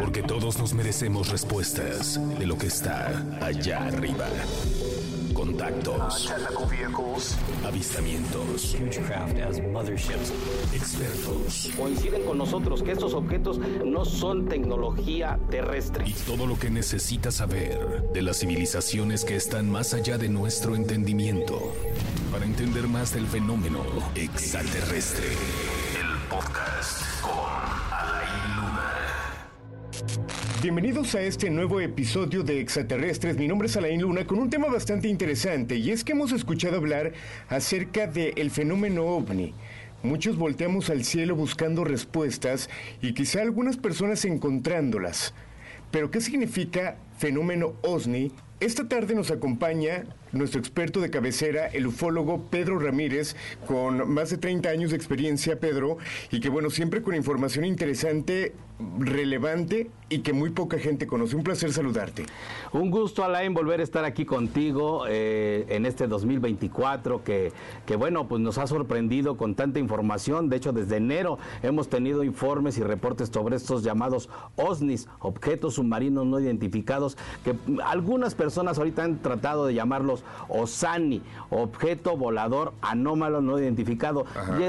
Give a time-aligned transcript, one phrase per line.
[0.00, 3.08] Porque todos nos merecemos respuestas de lo que está
[3.40, 4.26] allá arriba.
[5.34, 6.32] Contactos.
[7.66, 8.76] Avistamientos.
[10.72, 11.70] Expertos.
[11.76, 16.04] Coinciden con nosotros que estos objetos no son tecnología terrestre.
[16.06, 20.74] Y todo lo que necesitas saber de las civilizaciones que están más allá de nuestro
[20.76, 21.74] entendimiento.
[22.32, 23.80] Para entender más del fenómeno
[24.14, 25.28] extraterrestre.
[26.40, 27.34] Con
[28.56, 28.94] Luna.
[30.62, 33.36] Bienvenidos a este nuevo episodio de Extraterrestres.
[33.36, 36.78] Mi nombre es Alain Luna con un tema bastante interesante y es que hemos escuchado
[36.78, 37.12] hablar
[37.50, 39.52] acerca del fenómeno ovni.
[40.02, 42.70] Muchos volteamos al cielo buscando respuestas
[43.02, 45.34] y quizá algunas personas encontrándolas.
[45.90, 48.32] Pero ¿qué significa fenómeno OSNI?
[48.60, 54.38] Esta tarde nos acompaña nuestro experto de cabecera, el ufólogo Pedro Ramírez, con más de
[54.38, 55.98] 30 años de experiencia, Pedro,
[56.30, 58.54] y que bueno, siempre con información interesante,
[58.98, 61.36] relevante y que muy poca gente conoce.
[61.36, 62.24] Un placer saludarte.
[62.72, 67.52] Un gusto, Alain, volver a estar aquí contigo eh, en este 2024 que,
[67.86, 70.48] que, bueno, pues nos ha sorprendido con tanta información.
[70.48, 76.26] De hecho, desde enero hemos tenido informes y reportes sobre estos llamados OSNIs, objetos submarinos
[76.26, 83.58] no identificados, que algunas personas ahorita han tratado de llamarlos OSANI, objeto volador anómalo no
[83.58, 84.26] identificado,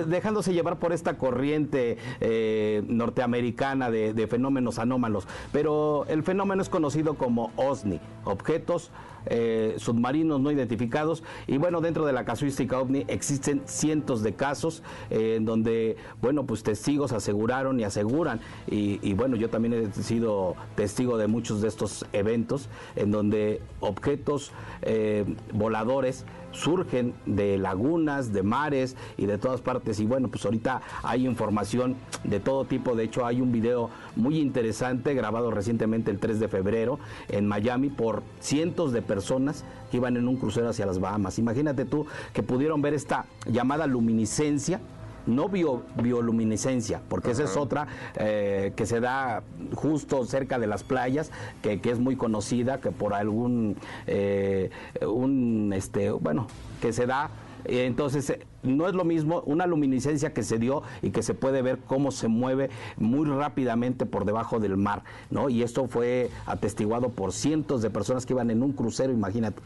[0.08, 5.28] dejándose llevar por esta corriente eh, norteamericana de, de fenómenos anómalos.
[5.52, 8.92] Pero el fenómeno es conocido como OSNI, objetos
[9.26, 11.24] eh, submarinos no identificados.
[11.48, 16.46] Y bueno, dentro de la casuística OVNI existen cientos de casos eh, en donde, bueno,
[16.46, 18.40] pues testigos aseguraron y aseguran.
[18.68, 24.52] Y, bueno, yo también he sido testigo de muchos de estos eventos en donde objetos
[24.82, 30.00] eh, voladores surgen de lagunas, de mares y de todas partes.
[30.00, 32.96] Y bueno, pues ahorita hay información de todo tipo.
[32.96, 37.00] De hecho, hay un video muy interesante grabado recientemente el 3 de febrero
[37.30, 41.40] en Miami por cientos de personas que iban en un crucero hacia las Bahamas.
[41.40, 44.80] Imagínate tú que pudieron ver esta llamada luminiscencia
[45.26, 49.44] no bio, bioluminiscencia, porque esa es otra eh, que se da
[49.76, 53.78] justo cerca de las playas, que, es muy conocida, que por algún,
[54.08, 54.70] eh,
[55.06, 56.48] un, este, bueno,
[56.82, 57.30] que se da
[57.66, 58.34] entonces,
[58.64, 62.12] no es lo mismo una luminiscencia que se dio y que se puede ver cómo
[62.12, 65.50] se mueve muy rápidamente por debajo del mar, ¿no?
[65.50, 69.62] Y esto fue atestiguado por cientos de personas que iban en un crucero, imagínate.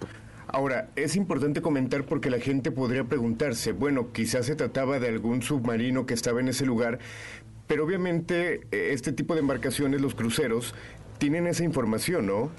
[0.55, 5.41] Ahora, es importante comentar porque la gente podría preguntarse, bueno, quizás se trataba de algún
[5.41, 6.99] submarino que estaba en ese lugar,
[7.67, 10.73] pero obviamente eh, este tipo de embarcaciones, los cruceros,
[11.17, 12.51] tienen esa información, ¿no?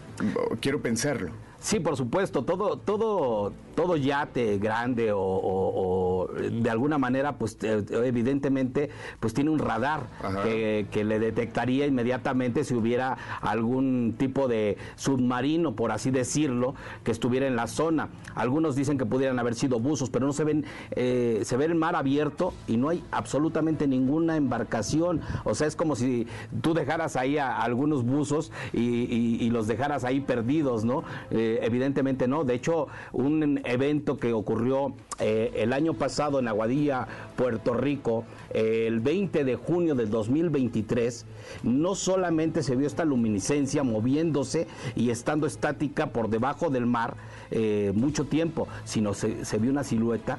[0.61, 1.31] Quiero pensarlo.
[1.67, 8.89] Sí, por supuesto, todo, todo, todo yate grande o, de alguna manera, pues evidentemente,
[9.19, 10.07] pues tiene un radar
[10.45, 17.49] que, le detectaría inmediatamente si hubiera algún tipo de submarino, por así decirlo, que estuviera
[17.49, 18.11] en la zona.
[18.37, 21.75] Algunos dicen que pudieran haber sido buzos, pero no se ven, eh, se ve el
[21.75, 25.21] mar abierto y no hay absolutamente ninguna embarcación.
[25.43, 26.29] O sea, es como si
[26.61, 31.03] tú dejaras ahí a, algunos buzos y, los dejaras ahí perdidos, ¿no?
[31.31, 32.45] Eh, evidentemente no.
[32.45, 37.07] De hecho, un evento que ocurrió eh, el año pasado en Aguadilla,
[37.37, 41.27] Puerto Rico, el 20 de junio del 2023,
[41.63, 47.17] no solamente se vio esta luminiscencia moviéndose y estando estática por debajo del mar
[47.51, 50.39] eh, mucho tiempo, sino se, se vio una silueta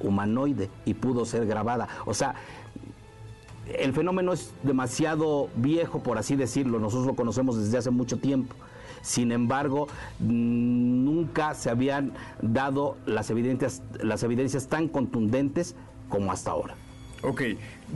[0.00, 1.88] humanoide y pudo ser grabada.
[2.04, 2.34] O sea,
[3.66, 8.54] el fenómeno es demasiado viejo, por así decirlo, nosotros lo conocemos desde hace mucho tiempo.
[9.06, 9.86] Sin embargo,
[10.18, 12.12] nunca se habían
[12.42, 15.76] dado las evidencias, las evidencias tan contundentes
[16.08, 16.74] como hasta ahora.
[17.22, 17.42] Ok,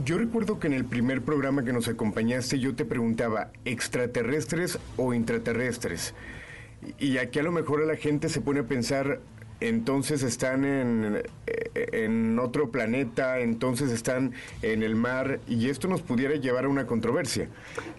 [0.05, 5.13] yo recuerdo que en el primer programa que nos acompañaste yo te preguntaba, ¿extraterrestres o
[5.13, 6.15] intraterrestres?
[6.97, 9.19] Y aquí a lo mejor la gente se pone a pensar,
[9.61, 11.21] entonces están en,
[11.75, 16.87] en, otro planeta, entonces están en el mar, y esto nos pudiera llevar a una
[16.87, 17.47] controversia.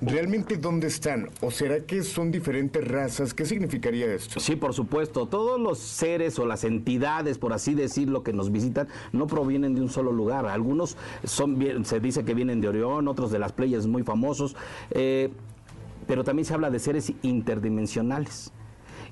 [0.00, 1.30] ¿Realmente dónde están?
[1.40, 3.32] ¿O será que son diferentes razas?
[3.32, 4.40] ¿Qué significaría esto?
[4.40, 5.26] Sí, por supuesto.
[5.26, 9.80] Todos los seres o las entidades, por así decirlo, que nos visitan, no provienen de
[9.80, 10.46] un solo lugar.
[10.46, 14.56] Algunos son, se dice que vienen de Orión, otros de las playas muy famosos,
[14.90, 15.30] eh,
[16.06, 18.52] pero también se habla de seres interdimensionales.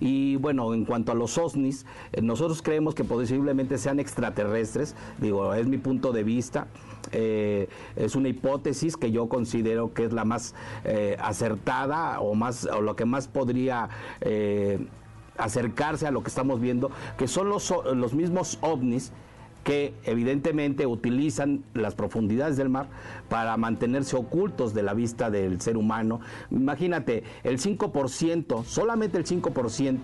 [0.00, 5.54] Y bueno, en cuanto a los OSNIs, eh, nosotros creemos que posiblemente sean extraterrestres, digo,
[5.54, 6.66] es mi punto de vista.
[7.12, 10.54] Eh, es una hipótesis que yo considero que es la más
[10.84, 13.88] eh, acertada o más o lo que más podría
[15.36, 19.12] acercarse a lo que estamos viendo, que son los, los mismos ovnis
[19.64, 22.86] que evidentemente utilizan las profundidades del mar
[23.28, 26.20] para mantenerse ocultos de la vista del ser humano.
[26.50, 29.98] Imagínate, el 5%, solamente el 5%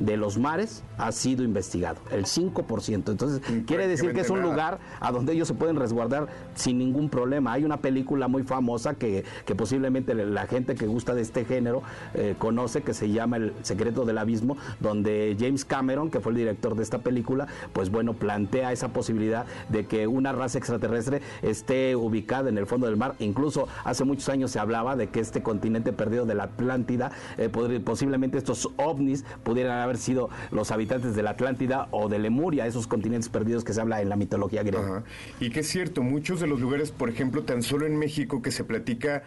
[0.00, 3.10] de los mares ha sido investigado, el 5%.
[3.10, 7.08] Entonces, quiere decir que es un lugar a donde ellos se pueden resguardar sin ningún
[7.08, 7.52] problema.
[7.52, 11.82] Hay una película muy famosa que, que posiblemente la gente que gusta de este género
[12.14, 16.38] eh, conoce, que se llama El secreto del abismo, donde James Cameron, que fue el
[16.38, 21.94] director de esta película, pues bueno, plantea esa posibilidad de que una raza extraterrestre esté
[21.94, 23.14] ubicada en el fondo del mar.
[23.18, 27.48] Incluso hace muchos años se hablaba de que este continente perdido de la Atlántida, eh,
[27.84, 32.86] posiblemente estos ovnis pudieran haber sido los habitantes de la Atlántida o de Lemuria, esos
[32.86, 35.04] continentes perdidos que se habla en la mitología griega.
[35.38, 38.50] Y que es cierto, muchos de los lugares, por ejemplo, tan solo en México que
[38.50, 39.22] se platica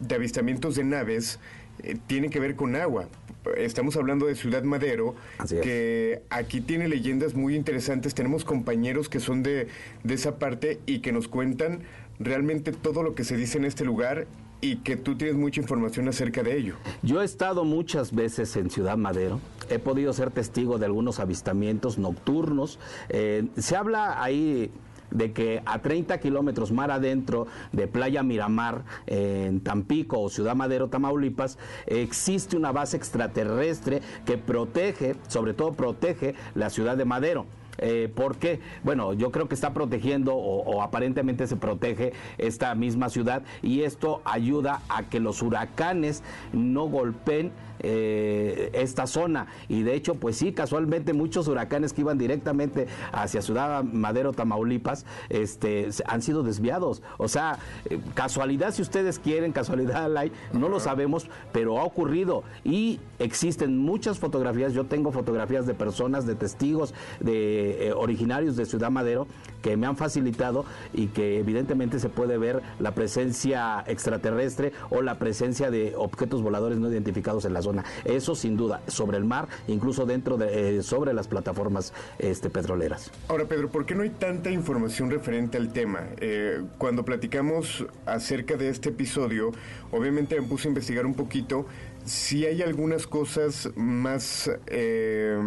[0.00, 1.38] de avistamientos de naves,
[1.82, 3.08] eh, tienen que ver con agua.
[3.56, 5.16] Estamos hablando de Ciudad Madero,
[5.48, 8.14] que aquí tiene leyendas muy interesantes.
[8.14, 9.66] Tenemos compañeros que son de,
[10.04, 11.80] de esa parte y que nos cuentan
[12.20, 14.28] realmente todo lo que se dice en este lugar
[14.62, 16.76] y que tú tienes mucha información acerca de ello.
[17.02, 21.98] Yo he estado muchas veces en Ciudad Madero, he podido ser testigo de algunos avistamientos
[21.98, 22.78] nocturnos.
[23.08, 24.70] Eh, se habla ahí
[25.10, 30.88] de que a 30 kilómetros mar adentro de Playa Miramar, en Tampico o Ciudad Madero,
[30.88, 37.46] Tamaulipas, existe una base extraterrestre que protege, sobre todo protege la ciudad de Madero.
[37.78, 38.60] Eh, ¿Por qué?
[38.84, 44.20] Bueno, yo creo que está protegiendo o, aparentemente se protege esta misma ciudad y esto
[44.24, 46.22] ayuda a que los huracanes
[46.52, 49.46] no golpeen eh, esta zona.
[49.68, 55.04] Y de hecho, pues sí, casualmente muchos huracanes que iban directamente hacia Ciudad Madero, Tamaulipas,
[55.28, 57.02] este, han sido desviados.
[57.18, 60.10] O sea, eh, casualidad, si ustedes quieren, casualidad
[60.52, 62.44] no lo sabemos, pero ha ocurrido.
[62.64, 68.66] Y existen muchas fotografías, yo tengo fotografías de personas, de testigos, de eh, originarios de
[68.66, 69.26] Ciudad Madero,
[69.62, 75.18] que me han facilitado y que evidentemente se puede ver la presencia extraterrestre o la
[75.18, 77.84] presencia de objetos voladores no identificados en la zona.
[78.04, 83.10] Eso sin duda, sobre el mar, incluso dentro de, eh, sobre las plataformas este, petroleras.
[83.28, 86.00] Ahora, Pedro, ¿por qué no hay tanta información referente al tema?
[86.18, 89.52] Eh, cuando platicamos acerca de este episodio,
[89.90, 91.66] obviamente me puse a investigar un poquito
[92.04, 95.38] si hay algunas cosas más eh,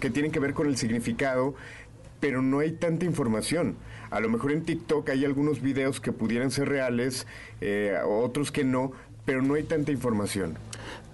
[0.00, 1.54] que tienen que ver con el significado,
[2.20, 3.76] pero no hay tanta información.
[4.10, 7.26] A lo mejor en TikTok hay algunos videos que pudieran ser reales,
[8.06, 8.92] otros que no,
[9.24, 10.58] pero no hay tanta información.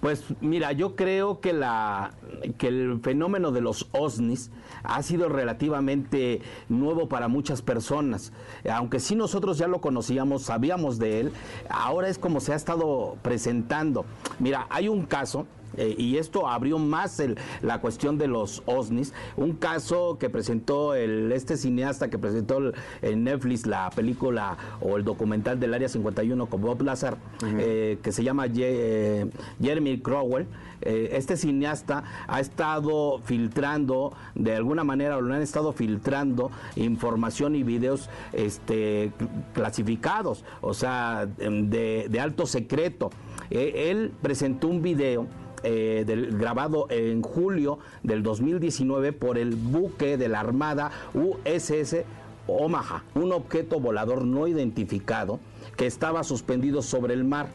[0.01, 2.11] Pues mira, yo creo que, la,
[2.57, 4.51] que el fenómeno de los OSNIs
[4.83, 8.31] ha sido relativamente nuevo para muchas personas.
[8.71, 11.31] Aunque sí nosotros ya lo conocíamos, sabíamos de él,
[11.69, 14.05] ahora es como se ha estado presentando.
[14.39, 17.21] Mira, hay un caso eh, y esto abrió más
[17.61, 19.13] la cuestión de los OSNIs.
[19.35, 25.03] Un caso que presentó el, este cineasta que presentó en Netflix la película o el
[25.03, 29.29] documental del Área 51 con Bob Lazar, eh, que se llama eh,
[29.61, 30.47] Jeremy Crowell.
[30.81, 38.09] este cineasta ha estado filtrando, de alguna manera, lo han estado filtrando información y videos
[38.33, 39.11] este,
[39.53, 43.09] clasificados, o sea, de, alto secreto.
[43.49, 45.27] él presentó un video
[45.63, 52.03] eh, del, grabado en julio del 2019 por el buque de la Armada USS
[52.45, 55.39] Omaha, un objeto volador no identificado
[55.75, 57.47] que estaba suspendido sobre el mar.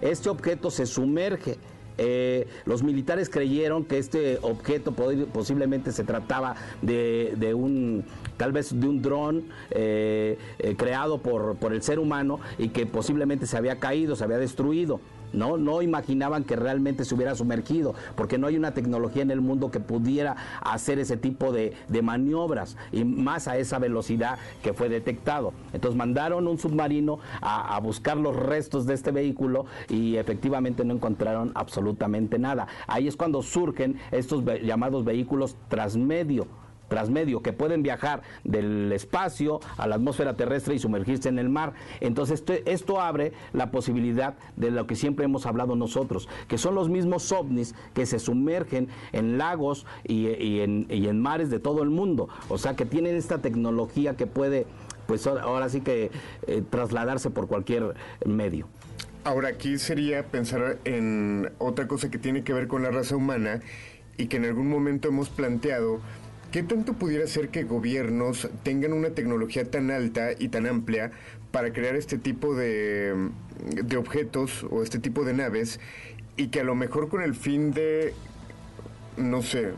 [0.00, 1.58] Este objeto se sumerge
[1.98, 8.04] eh, los militares creyeron que este objeto posiblemente se trataba de, un,
[8.36, 10.38] tal vez de un dron eh,
[10.76, 15.00] creado por, por el ser humano y que posiblemente se había caído, se había destruido.
[15.34, 15.56] ¿No?
[15.56, 19.70] No imaginaban que realmente se hubiera sumergido, porque no hay una tecnología en el mundo
[19.70, 25.54] que pudiera hacer ese tipo de, maniobras y más a esa velocidad que fue detectado.
[25.72, 30.94] Entonces mandaron un submarino a, a buscar los restos de este vehículo y efectivamente no
[30.94, 32.66] encontraron absolutamente nada.
[32.86, 36.46] Ahí es cuando surgen estos llamados vehículos transmedio
[36.94, 41.72] transmedio que pueden viajar del espacio a la atmósfera terrestre y sumergirse en el mar.
[41.98, 46.88] Entonces esto, abre la posibilidad de lo que siempre hemos hablado nosotros, que son los
[46.88, 52.28] mismos ovnis que se sumergen en lagos y, en, mares de todo el mundo.
[52.48, 54.66] O sea que tienen esta tecnología que puede,
[55.08, 56.12] pues ahora sí que
[56.46, 58.68] eh, trasladarse por cualquier medio.
[59.24, 63.62] Ahora aquí sería pensar en otra cosa que tiene que ver con la raza humana
[64.16, 66.00] y que en algún momento hemos planteado
[66.54, 71.10] ¿Qué tanto pudiera ser que gobiernos tengan una tecnología tan alta y tan amplia
[71.50, 73.30] para crear este tipo de,
[73.98, 75.80] objetos o este tipo de naves
[76.36, 78.14] y que a lo mejor con el fin de,
[79.16, 79.72] no sé,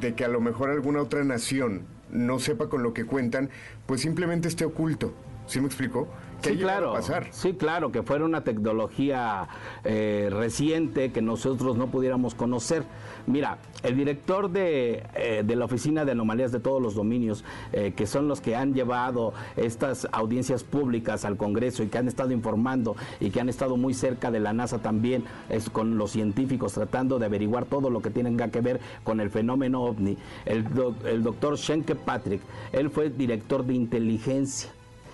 [0.00, 3.50] de que a lo mejor alguna otra nación no sepa con lo que cuentan,
[3.84, 5.12] pues simplemente esté oculto.
[5.46, 6.08] ¿Sí me explico?
[6.40, 6.94] Sí, claro.
[7.30, 9.48] Sí, claro, que fuera una tecnología
[9.84, 12.84] eh, reciente que nosotros no pudiéramos conocer.
[13.26, 17.92] Mira, el director de, eh, de la Oficina de Anomalías de todos los dominios, eh,
[17.96, 22.32] que son los que han llevado estas audiencias públicas al Congreso y que han estado
[22.32, 26.74] informando y que han estado muy cerca de la NASA también, es, con los científicos
[26.74, 30.64] tratando de averiguar todo lo que tenga que ver con el fenómeno ovni, el,
[31.04, 34.70] el doctor Schenke Patrick, él fue director de inteligencia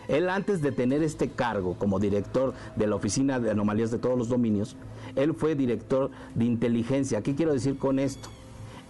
[0.08, 4.18] él antes de tener este cargo como director de la Oficina de Anomalías de todos
[4.18, 4.76] los dominios,
[5.16, 7.22] él fue director de inteligencia.
[7.22, 8.28] ¿Qué quiero decir con esto?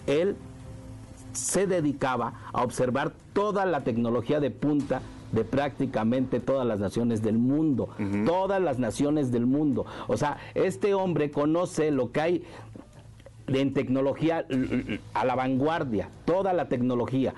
[0.07, 0.37] Él
[1.33, 5.03] se dedicaba a observar toda la tecnología de punta
[5.33, 7.89] de prácticamente todas las naciones del mundo,
[8.27, 9.87] todas las naciones del mundo.
[10.07, 12.45] O sea, este hombre conoce lo que hay
[13.47, 14.47] en tecnología
[15.15, 17.35] a la vanguardia, toda la tecnología.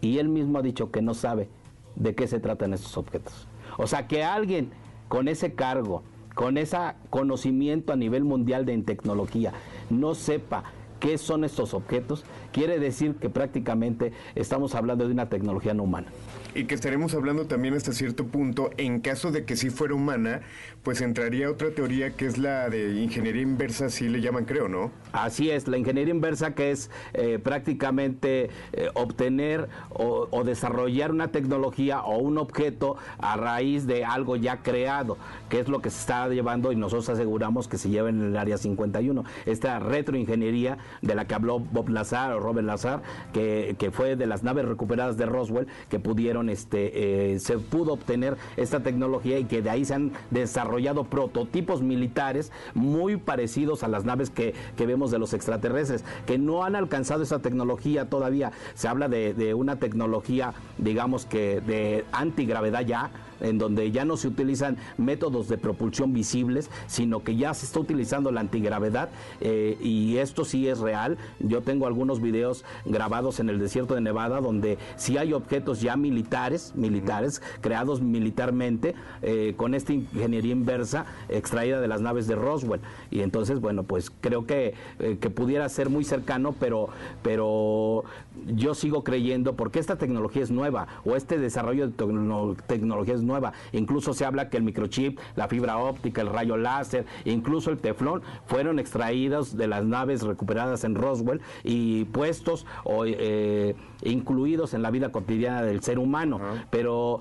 [0.00, 1.48] Y él mismo ha dicho que no sabe
[1.96, 3.46] de qué se tratan estos objetos.
[3.76, 4.70] O sea, que alguien
[5.08, 6.02] con ese cargo,
[6.34, 6.78] con ese
[7.10, 9.52] conocimiento a nivel mundial de tecnología,
[9.90, 10.64] no sepa
[11.04, 16.08] qué son estos objetos, quiere decir que prácticamente estamos hablando de una tecnología no humana
[16.54, 20.42] y que estaremos hablando también hasta cierto punto, en caso de que sí fuera humana,
[20.82, 24.92] pues entraría otra teoría que es la de ingeniería inversa, si le llaman, creo, ¿no?
[25.12, 32.02] Así es, la ingeniería inversa que es eh, prácticamente eh, obtener o, desarrollar una tecnología
[32.02, 35.16] o un objeto a raíz de algo ya creado,
[35.48, 38.36] que es lo que se está llevando y nosotros aseguramos que se lleva en el
[38.36, 39.24] área 51.
[39.46, 44.26] Esta retroingeniería de la que habló Bob Lazar o Robert Lazar, que, que fue de
[44.26, 49.44] las naves recuperadas de Roswell, que pudieron este, eh, se pudo obtener esta tecnología y
[49.44, 55.10] que de ahí se han desarrollado prototipos militares muy parecidos a las naves que, vemos
[55.10, 58.52] de los extraterrestres, que no han alcanzado esa tecnología todavía.
[58.74, 63.10] Se habla de, de una tecnología, digamos que de antigravedad ya,
[63.40, 67.80] en donde ya no se utilizan métodos de propulsión visibles, sino que ya se está
[67.80, 69.08] utilizando la antigravedad
[69.40, 71.18] eh, y esto sí es real.
[71.40, 75.96] Yo tengo algunos videos grabados en el desierto de Nevada donde sí hay objetos ya
[75.96, 82.80] militares, militares, creados militarmente eh, con esta ingeniería inversa extraída de las naves de Roswell.
[83.10, 86.88] Y entonces, bueno, pues creo que, eh, que pudiera ser muy cercano, pero,
[87.22, 88.04] pero
[88.46, 93.52] yo sigo creyendo porque esta tecnología es nueva o este desarrollo de tecnología es nueva.
[93.72, 98.22] Incluso se habla que el microchip, la fibra óptica, el rayo láser, incluso el teflón
[98.46, 104.90] fueron extraídos de las naves recuperadas en Roswell y puestos o eh, incluidos en la
[104.90, 106.40] vida cotidiana del ser humano.
[106.70, 107.20] Pero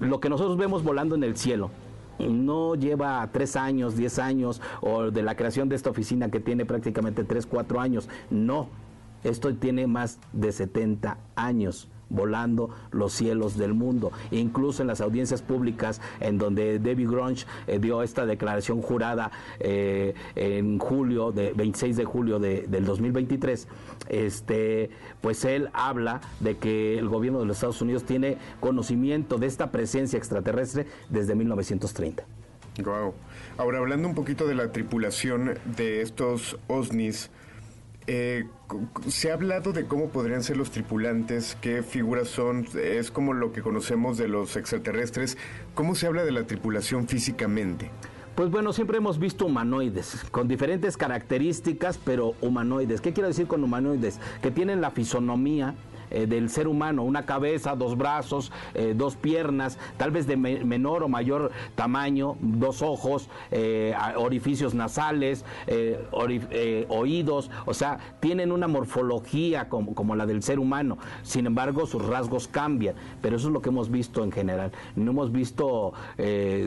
[0.00, 1.70] lo que nosotros vemos volando en el cielo,
[2.18, 6.64] no lleva tres años, diez años, o de la creación de esta oficina que tiene
[6.64, 8.08] prácticamente tres, cuatro años.
[8.30, 8.68] No,
[9.24, 14.12] esto tiene más de 70 años volando los cielos del mundo.
[14.30, 20.14] Incluso en las audiencias públicas en donde David Grunge eh, dio esta declaración jurada eh,
[20.34, 23.68] en julio, de 26 de julio de, del 2023,
[24.08, 29.46] este, pues él habla de que el gobierno de los Estados Unidos tiene conocimiento de
[29.46, 32.24] esta presencia extraterrestre desde 1930.
[32.84, 33.14] Wow.
[33.56, 37.30] Ahora hablando un poquito de la tripulación de estos OSNIs,
[38.10, 38.46] eh,
[39.06, 43.52] se ha hablado de cómo podrían ser los tripulantes, qué figuras son, es como lo
[43.52, 45.36] que conocemos de los extraterrestres.
[45.74, 47.90] ¿Cómo se habla de la tripulación físicamente?
[48.34, 53.02] Pues bueno, siempre hemos visto humanoides, con diferentes características, pero humanoides.
[53.02, 54.20] ¿Qué quiero decir con humanoides?
[54.40, 55.74] Que tienen la fisonomía
[56.10, 61.02] eh, del ser humano, una cabeza, dos brazos, eh, dos piernas, tal vez de menor
[61.02, 65.44] o mayor tamaño, dos ojos, eh, orificios nasales,
[66.88, 72.04] oídos, o sea, tienen una morfología como, como, la del ser humano, sin embargo sus
[72.04, 75.92] rasgos cambian, pero eso es lo que hemos visto en general, no hemos visto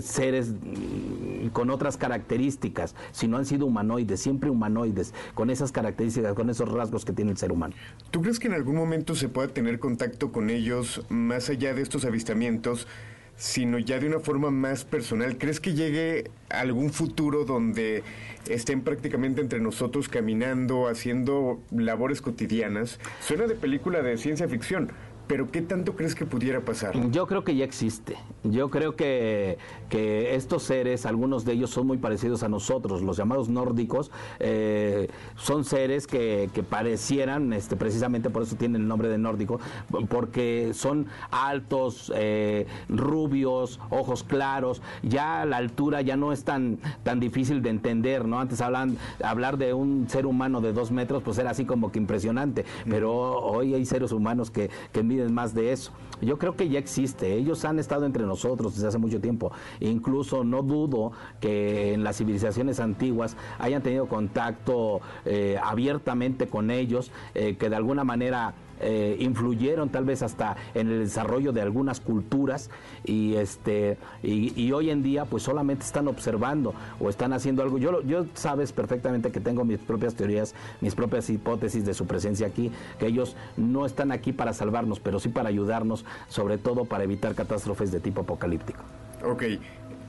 [0.01, 6.50] seres mm, con otras características, sino han sido humanoides, siempre humanoides, con esas características, con
[6.50, 7.74] esos rasgos que tiene el ser humano.
[8.12, 11.82] ¿Tú crees que en algún momento se pueda tener contacto con ellos más allá de
[11.82, 12.88] estos avistamientos,
[13.36, 15.38] sino ya de una forma más personal.
[15.38, 18.04] ¿Crees que llegue algún futuro donde
[18.48, 23.00] estén prácticamente entre nosotros caminando, haciendo labores cotidianas?
[23.20, 24.92] Suena de película de ciencia ficción,
[25.32, 26.94] pero ¿qué tanto crees que pudiera pasar?
[27.10, 28.18] Yo creo que ya existe.
[28.44, 29.58] Yo creo que,
[29.88, 35.08] que estos seres, algunos de ellos son muy parecidos a nosotros, los llamados nórdicos, eh,
[35.38, 39.62] son seres que, que, parecieran, este, precisamente por eso tienen el nombre de nórdico,
[40.10, 47.22] porque son altos, eh, rubios, ojos claros, ya la altura ya no es tan, tan
[47.22, 48.38] difícil de entender, ¿no?
[48.38, 52.00] Antes hablan, hablar de un ser humano de dos metros, pues era así como que
[52.00, 55.92] impresionante, pero hoy hay seres humanos que, que más de eso.
[56.22, 57.34] Yo creo que ya existe.
[57.34, 59.51] Ellos han estado entre nosotros desde hace mucho tiempo.
[59.80, 67.12] Incluso no dudo que en las civilizaciones antiguas hayan tenido contacto eh, abiertamente con ellos,
[67.34, 72.00] eh, que de alguna manera eh, influyeron tal vez hasta en el desarrollo de algunas
[72.00, 72.70] culturas
[73.04, 77.78] y este y, hoy en día pues solamente están observando o están haciendo algo.
[77.78, 82.48] Yo, yo sabes perfectamente que tengo mis propias teorías, mis propias hipótesis de su presencia
[82.48, 87.04] aquí, que ellos no están aquí para salvarnos, pero sí para ayudarnos, sobre todo para
[87.04, 88.82] evitar catástrofes de tipo apocalíptico.
[89.24, 89.44] Ok,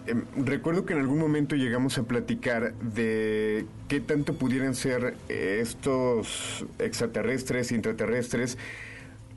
[0.06, 6.66] Em, recuerdo que en algún momento llegamos a platicar de qué tanto pudieran ser estos
[6.78, 8.59] extraterrestres, intraterrestres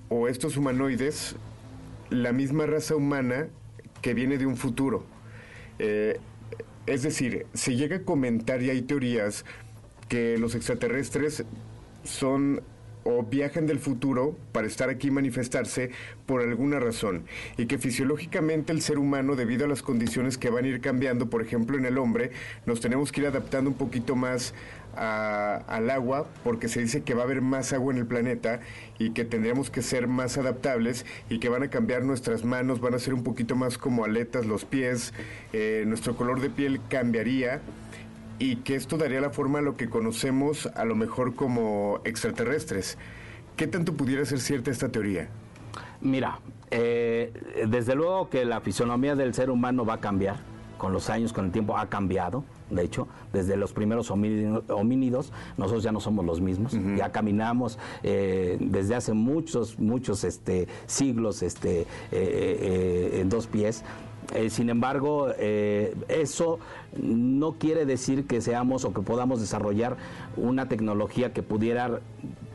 [0.10, 1.36] o estos humanoides
[2.10, 3.48] la misma raza humana
[4.02, 5.06] que viene de un futuro.
[5.80, 6.20] Eh,
[6.86, 9.46] es decir, se llega a comentar y hay teorías
[10.08, 11.44] que los extraterrestres
[12.04, 12.62] son
[13.06, 15.92] o viajan del futuro para estar aquí y manifestarse
[16.26, 17.24] por alguna razón.
[17.56, 21.30] Y que fisiológicamente el ser humano debido a las condiciones que van a ir cambiando,
[21.30, 22.32] por ejemplo en el hombre,
[22.66, 24.54] nos tenemos que ir adaptando un poquito más
[24.96, 28.62] al agua porque se dice que va a haber más agua en el planeta
[28.98, 32.94] y que tendríamos que ser más adaptables y que van a cambiar nuestras manos, van
[32.94, 35.14] a ser un poquito más como aletas los pies,
[35.54, 37.62] eh, nuestro color de piel cambiaría
[38.40, 42.98] y que esto daría la forma a lo que conocemos a lo mejor como extraterrestres.
[43.56, 45.30] ¿Qué tanto pudiera ser cierta esta teoría?
[46.02, 46.40] Mira,
[46.72, 47.32] eh,
[47.68, 50.38] desde luego que la fisonomía del ser humano va a cambiar
[50.78, 52.44] con los años, con el tiempo ha cambiado.
[52.70, 58.58] De hecho, desde los primeros homínidos, nosotros ya no somos los mismos, ya caminamos eh,
[58.60, 63.84] desde hace muchos, muchos este, siglos este, eh, en dos pies.
[64.34, 66.60] Eh, sin embargo, eh, eso
[67.02, 69.98] no quiere decir que seamos o que podamos desarrollar
[70.36, 72.00] una tecnología que pudiera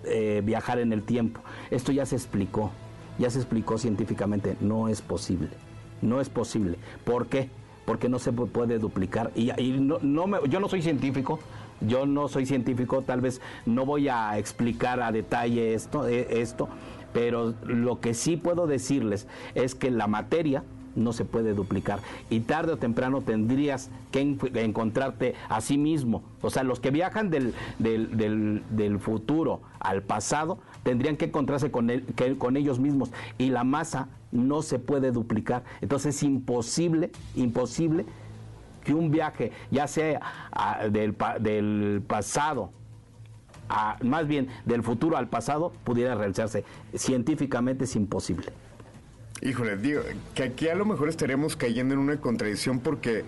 [0.04, 1.40] eh, viajar en el tiempo.
[1.70, 2.70] Esto ya se explicó,
[3.18, 5.50] ya se explicó científicamente, no es posible,
[6.02, 6.76] no es posible.
[7.04, 7.50] ¿Por qué?
[7.84, 9.30] Porque no se puede duplicar.
[9.34, 9.50] Y,
[9.80, 11.38] no, yo no soy científico,
[11.80, 16.68] yo no soy científico, tal vez no voy a explicar a detalle esto, esto
[17.12, 20.62] pero lo que sí puedo decirles es que la materia,
[20.96, 22.00] no se puede duplicar.
[22.28, 24.20] Y tarde o temprano tendrías que
[24.54, 26.22] encontrarte a sí mismo.
[26.42, 31.90] O sea, los que viajan del, del, futuro al pasado tendrían que encontrarse con,
[32.38, 33.10] con ellos mismos.
[33.38, 35.64] Y la masa no se puede duplicar.
[35.80, 38.06] Entonces es imposible, imposible
[38.84, 40.20] que un viaje, ya sea
[40.90, 42.72] del, del pasado
[44.02, 46.64] más bien del futuro al pasado, pudiera realizarse.
[46.94, 48.52] Científicamente es imposible.
[49.42, 50.02] Híjole, digo,
[50.34, 53.24] que aquí a lo mejor estaremos cayendo en una contradicción porque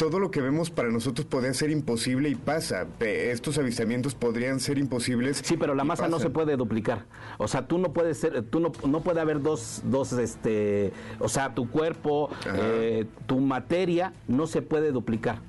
[0.00, 2.86] todo lo que vemos para nosotros podría ser imposible y pasa.
[3.00, 5.42] Estos avistamientos podrían ser imposibles.
[5.44, 7.04] Sí, pero la masa no se puede duplicar.
[7.36, 11.28] O sea, tú no puedes ser, tú no, no puede haber dos, dos, este, o
[11.28, 15.40] sea, tu cuerpo, eh, tu materia no se puede duplicar.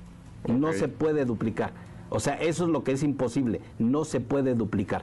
[0.46, 1.72] No se puede duplicar.
[2.10, 3.62] O sea, eso es lo que es imposible.
[3.78, 5.02] No se puede duplicar.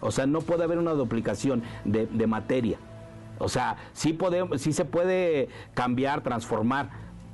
[0.00, 2.78] O sea, no puede haber una duplicación de, de materia.
[3.38, 6.90] O sea, sí, podemos, sí se puede cambiar, transformar,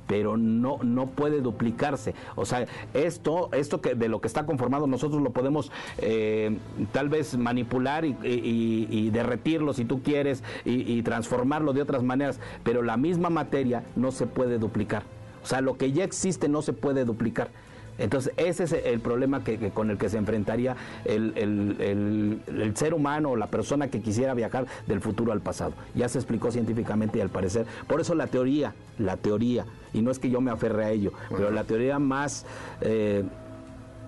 [0.07, 2.13] pero no, no puede duplicarse.
[2.35, 6.57] O sea, esto, esto que de lo que está conformado nosotros lo podemos eh,
[6.91, 12.97] tal vez manipular y, derretirlo si tú quieres y, transformarlo de otras maneras, pero la
[12.97, 15.03] misma materia no se puede duplicar.
[15.43, 17.49] O sea, lo que ya existe no se puede duplicar.
[17.97, 20.75] Entonces, ese es el problema que, con el que se enfrentaría
[21.05, 25.73] el, ser humano o la persona que quisiera viajar del futuro al pasado.
[25.95, 30.11] Ya se explicó científicamente y al parecer, por eso la teoría, la teoría, y no
[30.11, 32.45] es que yo me aferre a ello, pero la teoría más...
[32.81, 33.23] Eh,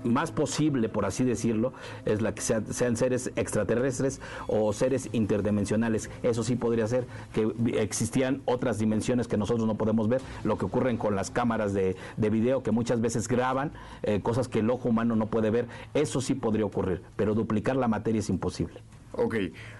[0.05, 1.73] más posible, por así decirlo,
[2.05, 6.09] es la que sean, seres extraterrestres o seres interdimensionales.
[6.23, 10.65] Eso sí podría ser que existían otras dimensiones que nosotros no podemos ver, lo que
[10.65, 13.71] ocurre con las cámaras de, de video que muchas veces graban
[14.03, 15.67] eh, cosas que el ojo humano no puede ver.
[15.93, 18.81] Eso sí podría ocurrir, pero duplicar la materia es imposible.
[19.13, 19.35] Ok,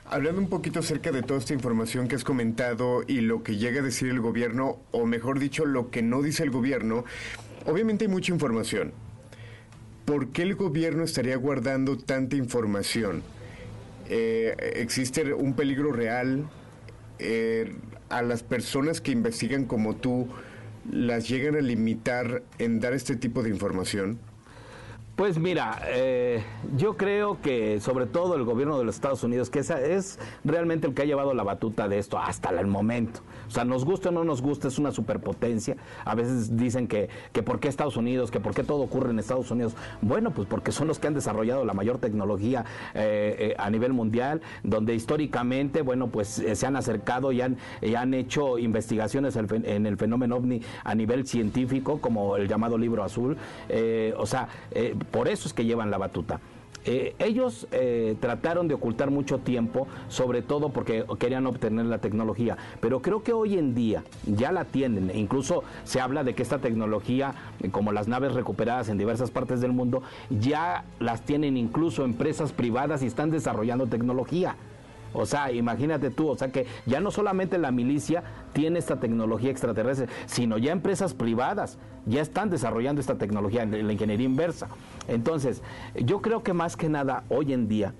[0.05, 3.81] hablando un poquito acerca de toda esta información que has comentado y lo que llega
[3.81, 7.03] a decir el gobierno, o mejor dicho, lo que no dice el gobierno,
[7.65, 8.93] obviamente hay mucha información
[10.05, 13.23] ¿por qué el gobierno estaría guardando tanta información?
[14.07, 16.45] Eh, ¿Existe un peligro real?
[17.19, 17.75] Eh,
[18.09, 20.27] ¿A las personas que investigan como tú
[20.89, 24.19] las llegan a limitar en dar este tipo de información?
[25.15, 26.43] Pues mira, eh,
[26.75, 30.93] yo creo que sobre todo el gobierno de los Estados Unidos, que es realmente el
[30.93, 33.21] que ha llevado la batuta de esto hasta el momento.
[33.47, 35.77] O sea, nos gusta o no nos gusta, es una superpotencia.
[36.03, 39.19] A veces dicen que, que por qué Estados Unidos, que por qué todo ocurre en
[39.19, 39.73] Estados Unidos.
[40.01, 43.93] Bueno, pues porque son los que han desarrollado la mayor tecnología eh, eh, a nivel
[43.93, 49.85] mundial, donde históricamente, bueno, pues se han acercado y han, y han hecho investigaciones en
[49.85, 53.37] el fenómeno ovni a nivel científico, como el llamado libro azul.
[54.17, 54.49] o sea,
[55.05, 56.39] por eso es que llevan la batuta.
[56.87, 62.57] Eh, ellos eh, trataron de ocultar mucho tiempo, sobre todo porque querían obtener la tecnología,
[62.79, 66.43] pero creo que hoy en día ya la tienen, e incluso se habla de que
[66.43, 67.33] esta tecnología,
[67.71, 73.01] como las naves recuperadas en diversas partes del mundo, ya las tienen incluso empresas privadas
[73.01, 74.55] y están desarrollando tecnología.
[75.17, 79.49] O sea, imagínate tú, o sea que ya no solamente la milicia tiene esta tecnología
[79.49, 84.67] extraterrestre, sino ya empresas privadas ya están desarrollando esta tecnología la ingeniería inversa.
[85.07, 85.63] Entonces,
[85.95, 87.93] yo creo que más que nada hoy en día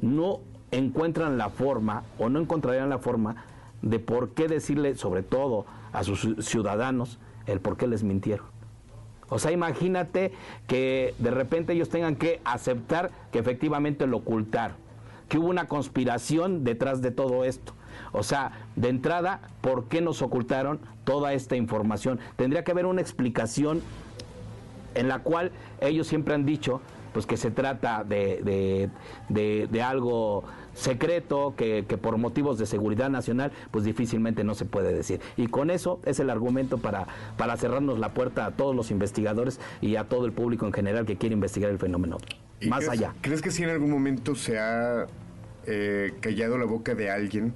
[0.00, 0.40] no
[0.72, 3.44] encuentran la forma o no encontrarían la forma
[3.80, 8.46] de por qué decirle, sobre todo a sus ciudadanos, el por qué les mintieron.
[9.28, 10.32] O sea, imagínate
[10.66, 14.87] que de repente ellos tengan que aceptar que efectivamente lo ocultaron
[15.28, 17.74] que hubo una conspiración detrás de todo esto.
[18.12, 22.18] O sea, de entrada, ¿por qué nos ocultaron toda esta información?
[22.36, 23.82] Tendría que haber una explicación
[24.94, 26.80] en la cual ellos siempre han dicho
[27.12, 28.90] pues que se trata de,
[29.28, 34.92] de, algo secreto que, que, por motivos de seguridad nacional pues difícilmente no se puede
[34.92, 35.20] decir.
[35.36, 39.58] Y con eso es el argumento para, para cerrarnos la puerta a todos los investigadores
[39.80, 42.18] y a todo el público en general que quiere investigar el fenómeno
[42.66, 43.14] más allá.
[43.20, 45.06] ¿Crees que si en algún momento se ha
[45.66, 47.52] eh, callado la boca de alguien?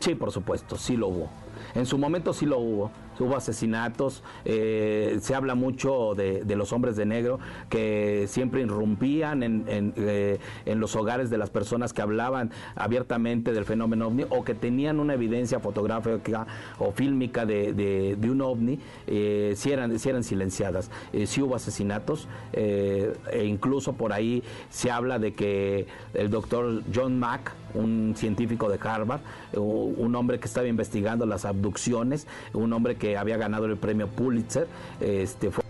[0.00, 1.30] Sí, por supuesto, sí lo hubo.
[1.74, 6.96] En su momento sí lo hubo hubo asesinatos, eh, se habla mucho de, los hombres
[6.96, 13.52] de negro que siempre irrumpían eh, en, los hogares de las personas que hablaban abiertamente
[13.52, 16.46] del fenómeno ovni o que tenían una evidencia fotográfica
[16.78, 20.90] o fílmica de, un ovni, eh, si, eran, si eran silenciadas.
[21.26, 27.52] sí hubo asesinatos e incluso por ahí se habla de que el doctor John Mack,
[27.74, 29.20] un científico de Harvard,
[29.54, 34.08] un hombre que estaba investigando las abducciones, un hombre que que había ganado el premio
[34.08, 34.66] Pulitzer,
[34.98, 35.62] este, fue,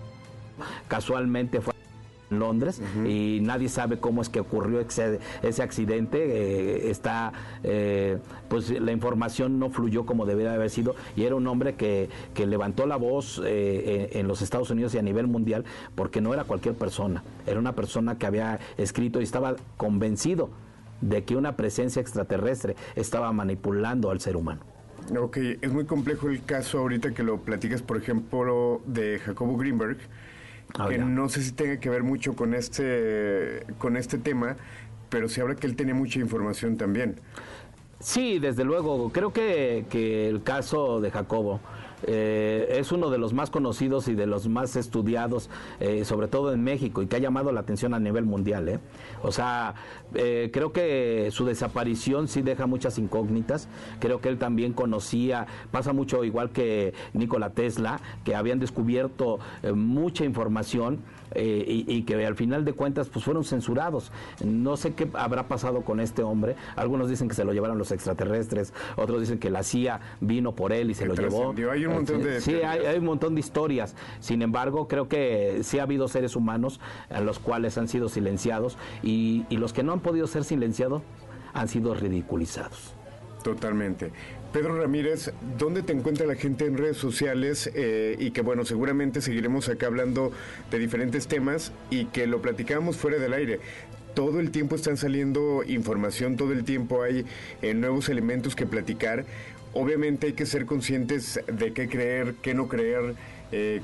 [0.87, 1.75] casualmente fue
[2.31, 5.19] en Londres y nadie sabe cómo es que ocurrió ese,
[5.61, 6.19] accidente.
[6.23, 7.33] Eh, está,
[7.65, 12.09] eh, pues la información no fluyó como debería haber sido y era un hombre que,
[12.35, 15.65] que levantó la voz eh, en, los Estados Unidos y a nivel mundial
[15.97, 20.51] porque no era cualquier persona, era una persona que había escrito y estaba convencido
[21.01, 24.63] de que una presencia extraterrestre estaba manipulando al ser humano.
[25.19, 29.99] Ok, es muy complejo el caso ahorita que lo platicas, por ejemplo, de Jacobo Greenberg,
[30.79, 34.57] ah, que no sé si tenga que ver mucho con este, con este tema,
[35.11, 37.21] pero se habla que él tiene mucha información también.
[38.01, 39.11] Sí, desde luego.
[39.13, 41.61] Creo que, que el caso de Jacobo
[42.07, 46.53] eh, es uno de los más conocidos y de los más estudiados, eh, sobre todo
[46.53, 48.69] en México, y que ha llamado la atención a nivel mundial.
[48.69, 48.81] ¿eh?
[49.23, 49.75] O sea,
[50.13, 53.69] creo que su desaparición sí deja muchas incógnitas.
[53.99, 59.39] Creo que él también conocía, pasa mucho igual que Nikola Tesla, que habían descubierto
[59.75, 61.01] mucha información
[61.35, 64.13] y, y, que al final de cuentas pues fueron censurados.
[64.45, 66.55] No sé qué habrá pasado con este hombre.
[66.77, 70.73] Algunos dicen que se lo llevaron los extraterrestres, otros dicen que la CIA vino por
[70.73, 71.55] él y se lo llevó.
[71.71, 73.95] Hay un montón de sí, hay, un montón de historias.
[74.21, 76.81] Sin embargo, creo que sí ha habido seres humanos
[77.11, 81.03] a los cuales han sido silenciados y, los que no han podido ser silenciados
[81.53, 82.95] han sido ridiculizados.
[83.43, 84.11] Totalmente.
[84.53, 87.71] Pedro Ramírez, ¿dónde te encuentra la gente en redes sociales?
[87.75, 90.33] Eh, y que bueno, seguramente seguiremos acá hablando
[90.71, 93.61] de diferentes temas y que lo platicamos fuera del aire
[94.15, 97.25] todo el tiempo están saliendo información, todo el tiempo hay
[97.63, 99.25] eh, nuevos elementos que platicar.
[99.75, 103.15] Obviamente hay que ser conscientes de qué creer, qué no creer,
[103.51, 103.81] eh,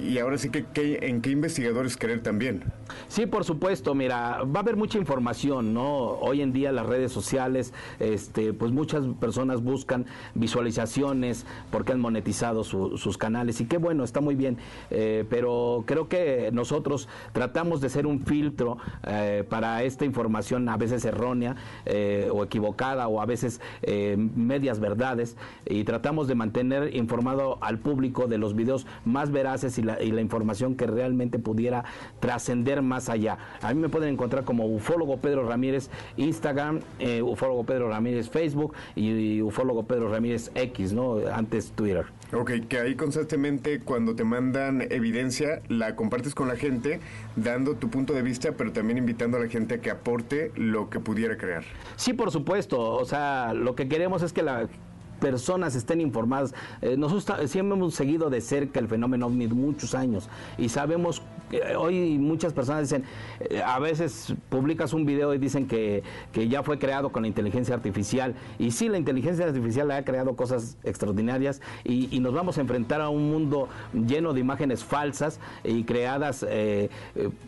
[0.00, 2.62] y ahora sí que, en qué investigadores creer también.
[3.08, 5.86] Sí, por supuesto, mira, va a haber mucha información, ¿no?
[5.86, 12.64] Hoy en día las redes sociales, este, pues muchas personas buscan visualizaciones porque han monetizado
[12.64, 14.58] sus canales y qué bueno, está muy bien,
[14.90, 20.76] eh, pero creo que nosotros tratamos de ser un filtro eh, para esta información a
[20.76, 23.60] veces errónea eh, o equivocada o a veces
[24.16, 29.82] medias verdades y tratamos de mantener informado al público de los videos más veraces y
[29.82, 31.84] la, información que realmente pudiera
[32.20, 33.38] trascender más allá.
[33.62, 36.80] A mí me pueden encontrar como ufólogo Pedro Ramírez Instagram,
[37.22, 41.18] ufólogo Pedro Ramírez Facebook y, ufólogo Pedro Ramírez X, ¿no?
[41.32, 42.06] Antes Twitter.
[42.32, 47.00] Ok, que ahí constantemente cuando te mandan evidencia la compartes con la gente,
[47.36, 50.90] dando tu punto de vista, pero también invitando a la gente a que aporte lo
[50.90, 51.64] que pudiera crear.
[51.96, 52.80] Sí, por supuesto.
[52.80, 54.68] O sea, lo que queremos es que la
[55.24, 56.54] personas estén informadas.
[56.82, 61.22] Eh, nosotros siempre hemos seguido de cerca el fenómeno OVNI muchos años y sabemos
[61.76, 63.04] hoy muchas personas dicen,
[63.40, 67.28] eh, a veces publicas un video y dicen que, que, ya fue creado con la
[67.28, 72.62] inteligencia artificial y sí, la inteligencia artificial ha creado cosas extraordinarias y, nos vamos a
[72.62, 76.88] enfrentar a un mundo lleno de imágenes falsas y creadas eh,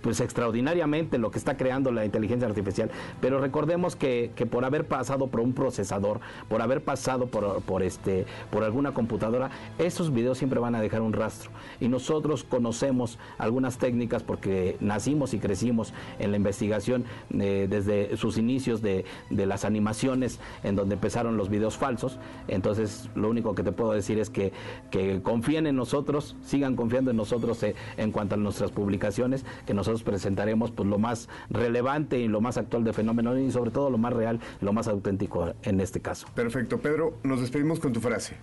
[0.03, 2.91] pues extraordinariamente lo que está creando la inteligencia artificial.
[3.23, 7.83] Pero recordemos que, que por haber pasado por un procesador, por haber pasado por, por,
[7.83, 11.51] este, por alguna computadora, esos videos siempre van a dejar un rastro.
[11.81, 18.39] Y nosotros conocemos algunas técnicas porque nacimos y crecimos en la investigación eh, desde sus
[18.39, 22.19] inicios de, de, las animaciones en donde empezaron los videos falsos.
[22.49, 24.53] Entonces, lo único que te puedo decir es que,
[24.91, 29.75] que confíen en nosotros, sigan confiando en nosotros eh, en cuanto a nuestras publicaciones, que
[29.75, 33.91] nosotros presentaremos pues, lo más relevante y lo más actual de fenómeno y sobre todo
[33.91, 36.27] lo más real, lo más auténtico en este caso.
[36.35, 38.35] Perfecto, Pedro, nos despedimos con tu frase.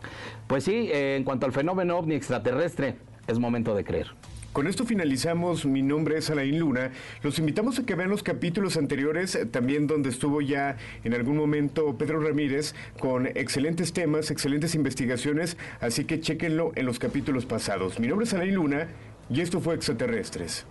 [0.48, 2.96] Pues sí, eh, en cuanto al fenómeno ovni extraterrestre,
[3.28, 4.08] es momento de creer.
[4.54, 5.66] Con esto finalizamos.
[5.66, 6.92] Mi nombre es Alain Luna.
[7.24, 11.38] Los invitamos a que vean los capítulos anteriores, eh, también donde estuvo ya en algún
[11.38, 15.58] momento Pedro Ramírez, con excelentes temas, excelentes investigaciones.
[15.82, 18.00] Así que chequenlo en los capítulos pasados.
[18.00, 18.88] Mi nombre es Alain Luna
[19.28, 20.68] y esto fue Extraterrestres.